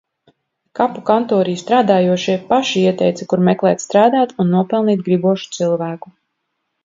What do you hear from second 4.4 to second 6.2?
un nopelnīt gribošu cilvēku.